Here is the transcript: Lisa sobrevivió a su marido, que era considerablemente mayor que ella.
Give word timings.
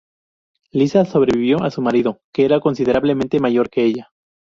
Lisa 0.71 1.05
sobrevivió 1.05 1.61
a 1.61 1.69
su 1.69 1.79
marido, 1.79 2.21
que 2.33 2.43
era 2.45 2.59
considerablemente 2.59 3.39
mayor 3.39 3.69
que 3.69 3.83
ella. 3.83 4.09